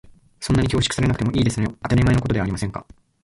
[0.39, 1.75] そんなに恐縮されなくてもいいんですのよ。
[1.83, 2.83] 当たり前のことではありませんか。